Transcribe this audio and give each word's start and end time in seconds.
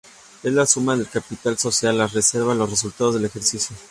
Es 0.41 0.51
la 0.51 0.65
suma 0.65 0.97
del 0.97 1.07
capital 1.09 1.59
social, 1.59 1.95
las 1.95 2.13
reservas 2.13 2.57
y 2.57 2.65
resultados 2.71 3.13
del 3.13 3.25
ejercicio. 3.25 3.77